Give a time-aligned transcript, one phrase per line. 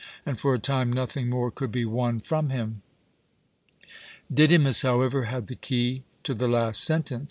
[0.25, 2.81] and for a time nothing more could be won from him.
[4.33, 7.19] Didymus, however, had the key to the last sentence.